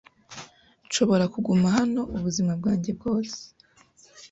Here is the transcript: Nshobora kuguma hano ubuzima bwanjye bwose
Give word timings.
Nshobora 0.87 1.25
kuguma 1.33 1.67
hano 1.77 2.01
ubuzima 2.15 2.51
bwanjye 2.59 2.89
bwose 2.97 3.39